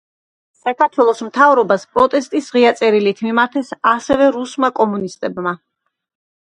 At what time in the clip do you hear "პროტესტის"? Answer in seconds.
1.99-2.49